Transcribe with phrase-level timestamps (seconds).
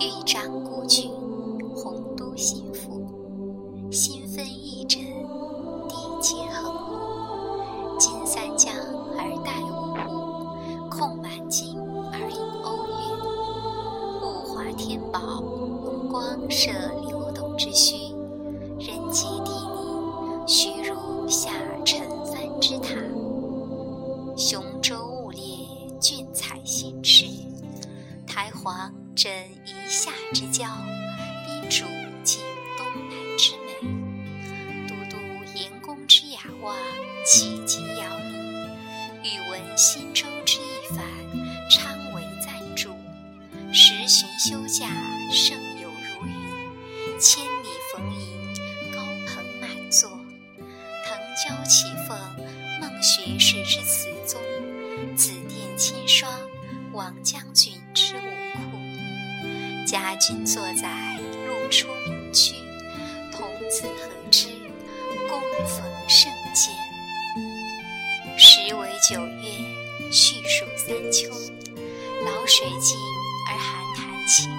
[0.00, 1.10] 豫章故郡，
[1.76, 3.06] 洪都新府。
[3.92, 4.96] 新分翼轸，
[5.90, 7.98] 地接衡庐。
[7.98, 8.74] 襟三江
[9.18, 11.76] 而带五湖，控满荆
[12.10, 12.96] 而引瓯越。
[14.24, 15.42] 物华天宝，
[16.10, 16.70] 光射
[17.06, 18.14] 流斗之墟。
[18.78, 20.79] 人杰地宁，徐
[31.70, 31.84] 主
[32.24, 32.40] 尽
[32.76, 33.70] 东南之美。
[34.88, 35.16] 都督
[35.54, 36.76] 阎公之雅望，
[37.24, 38.34] 气极遥拟。
[39.22, 41.06] 欲闻新州之一番，
[41.70, 42.90] 昌为赞助。
[43.72, 44.88] 十旬休假，
[45.30, 47.20] 胜友如云。
[47.20, 48.52] 千里逢迎，
[48.92, 50.10] 高朋满座。
[51.06, 52.18] 腾蛟起凤，
[52.80, 54.40] 孟学士之词宗。
[55.14, 56.28] 紫殿青霜，
[56.92, 58.20] 王将军之武
[58.54, 58.76] 库。
[59.86, 61.19] 家君作宰，
[61.70, 62.54] 出名区。
[63.32, 64.48] 童子何知，
[65.28, 66.70] 躬逢胜饯。
[68.36, 69.50] 时为九月，
[70.10, 71.30] 序属三秋。
[72.22, 72.98] 潦水尽
[73.48, 74.50] 而寒潭清，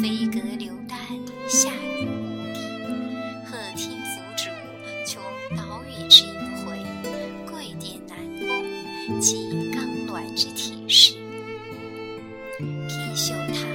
[0.00, 0.98] 飞阁流丹，
[1.48, 2.60] 下临无地。
[3.46, 4.50] 鹤汀凫渚，
[5.06, 5.22] 穷
[5.56, 6.78] 岛屿之萦回。
[7.50, 8.48] 桂殿南宫，
[9.20, 11.14] 即冈峦之体势。
[12.58, 13.65] 披绣塔，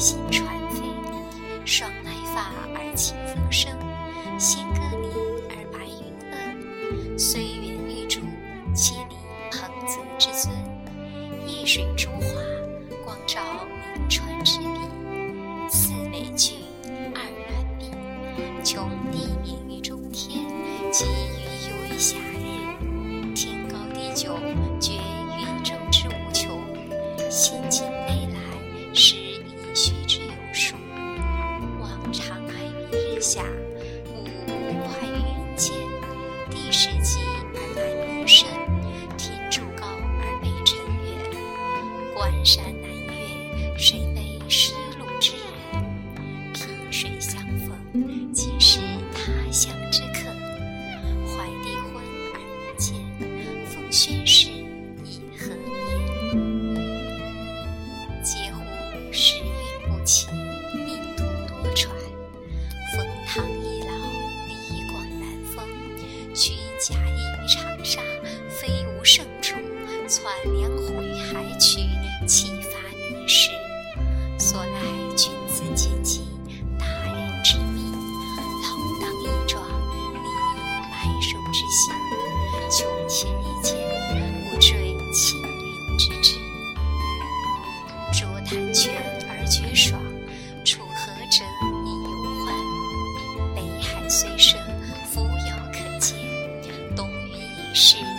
[0.00, 0.80] 心传飞。
[1.66, 3.70] 爽籁发而清风生，
[4.38, 5.10] 仙歌鸣
[5.50, 7.18] 而白云遏。
[7.18, 8.20] 岁月玉竹，
[8.74, 9.16] 千里
[9.52, 10.50] 彭泽之尊。
[11.46, 12.32] 夜水朱华，
[13.04, 13.42] 光照
[13.94, 15.68] 明川之笔。
[15.68, 16.54] 四美具，
[17.14, 20.46] 二难并，穷地免于中天，
[20.90, 23.34] 极于游于暇日。
[23.34, 24.34] 天高地久，
[24.80, 26.58] 绝宇宙之无穷。
[27.30, 27.59] 心
[53.90, 54.39] 心事。
[97.80, 98.09] 是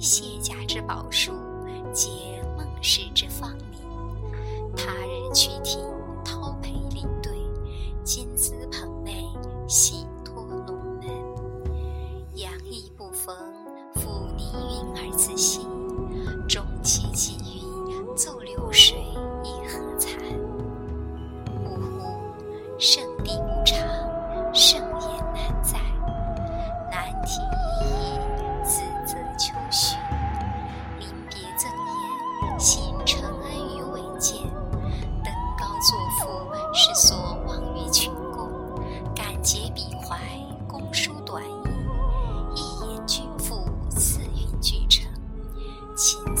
[0.00, 1.34] 非卸甲之宝书，
[1.92, 2.08] 皆
[2.56, 3.76] 孟氏之芳礼。
[4.74, 5.78] 他日趋庭，
[6.24, 7.30] 叨陪领队；
[8.02, 9.26] 金姿捧袂，
[9.68, 11.06] 喜托龙门。
[12.36, 13.36] 阳意不逢，
[13.96, 15.60] 复泥云而自惜。
[16.48, 18.96] 终其几余，奏流水
[19.44, 20.16] 以何惭？
[21.62, 22.78] 呜呼！
[22.78, 23.78] 圣地无常，
[46.00, 46.39] 진 짜.